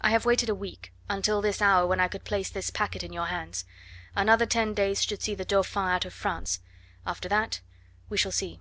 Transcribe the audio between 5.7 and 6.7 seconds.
out of France